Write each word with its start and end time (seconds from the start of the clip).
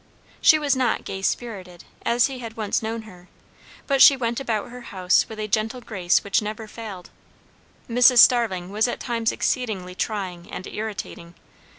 She 0.41 0.57
was 0.57 0.75
not 0.75 1.05
gay 1.05 1.21
spirited, 1.21 1.83
as 2.03 2.25
he 2.25 2.39
had 2.39 2.57
once 2.57 2.81
known 2.81 3.03
her; 3.03 3.27
but 3.85 4.01
she 4.01 4.17
went 4.17 4.39
about 4.39 4.71
her 4.71 4.81
house 4.81 5.29
with 5.29 5.37
a 5.37 5.47
gentle 5.47 5.79
grace 5.79 6.23
which 6.23 6.41
never 6.41 6.67
failed. 6.67 7.11
Mrs. 7.87 8.17
Starling 8.17 8.71
was 8.71 8.87
at 8.87 8.99
times 8.99 9.31
exceedingly 9.31 9.93
trying 9.93 10.51
and 10.51 10.65
irritating. 10.65 11.35